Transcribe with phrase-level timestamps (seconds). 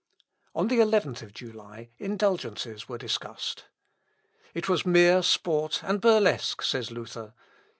[0.55, 3.65] On the 11th July indulgences were discussed.
[4.55, 7.35] "It was mere sport and burlesque," says Luther.